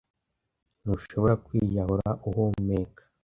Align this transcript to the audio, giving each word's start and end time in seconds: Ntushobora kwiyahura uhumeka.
Ntushobora 0.81 1.33
kwiyahura 1.45 2.09
uhumeka. 2.29 3.01